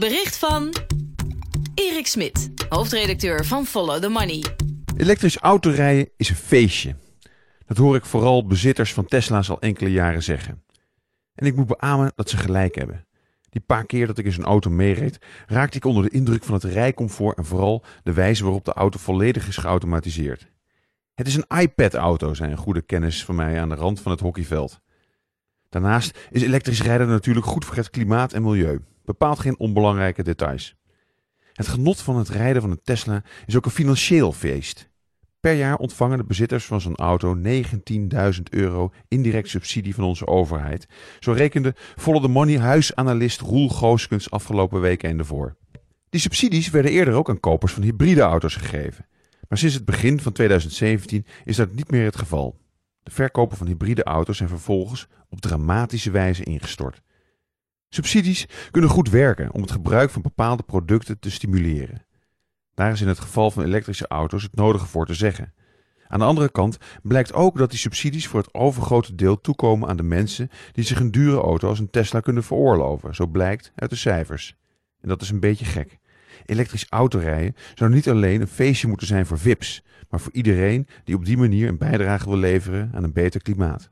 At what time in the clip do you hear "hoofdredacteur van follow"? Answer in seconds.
2.68-4.02